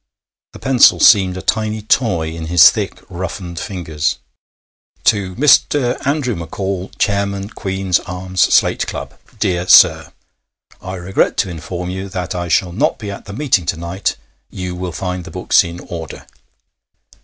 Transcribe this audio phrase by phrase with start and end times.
[0.53, 4.17] The pencil seemed a tiny toy in his thick roughened fingers:
[5.03, 5.95] 'To Mr.
[6.07, 9.13] Andrew McCall, Chairman Queen's Arms Slate Club.
[9.37, 10.11] 'DEAR SIR,
[10.81, 14.15] 'I regret to inform you that I shall not be at the meeting to night.
[14.49, 16.25] You will find the books in order....'